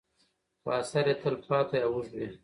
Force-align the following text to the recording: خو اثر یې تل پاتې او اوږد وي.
خو 0.61 0.69
اثر 0.81 1.05
یې 1.09 1.15
تل 1.21 1.35
پاتې 1.47 1.77
او 1.85 1.91
اوږد 1.95 2.13
وي. 2.17 2.29